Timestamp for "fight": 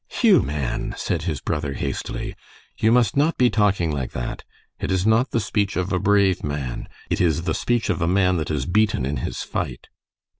9.43-9.89